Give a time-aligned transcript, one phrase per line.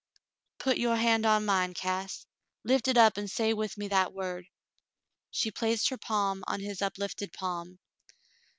[0.57, 2.25] "Put your hand on mine, Cass.
[2.63, 4.47] Lift hit up an' say with me that word."
[5.29, 7.77] She placed her palm on his uplifted palm.